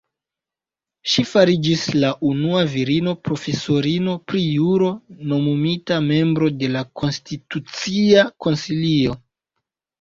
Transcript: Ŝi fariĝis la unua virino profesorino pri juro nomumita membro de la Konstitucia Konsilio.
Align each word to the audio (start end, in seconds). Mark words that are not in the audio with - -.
Ŝi 1.09 1.25
fariĝis 1.31 1.83
la 2.03 2.09
unua 2.29 2.63
virino 2.77 3.13
profesorino 3.29 4.17
pri 4.31 4.43
juro 4.47 4.89
nomumita 5.35 6.01
membro 6.09 6.53
de 6.65 6.73
la 6.79 6.85
Konstitucia 7.05 8.29
Konsilio. 8.49 9.19